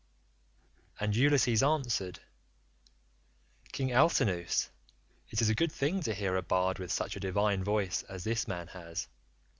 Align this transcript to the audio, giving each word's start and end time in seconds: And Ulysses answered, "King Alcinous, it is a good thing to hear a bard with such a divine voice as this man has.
And 0.99 1.15
Ulysses 1.15 1.61
answered, 1.61 2.21
"King 3.71 3.91
Alcinous, 3.91 4.71
it 5.29 5.43
is 5.43 5.49
a 5.49 5.53
good 5.53 5.71
thing 5.71 6.01
to 6.01 6.15
hear 6.15 6.35
a 6.35 6.41
bard 6.41 6.79
with 6.79 6.91
such 6.91 7.15
a 7.15 7.19
divine 7.19 7.63
voice 7.63 8.01
as 8.09 8.23
this 8.23 8.47
man 8.47 8.65
has. 8.69 9.07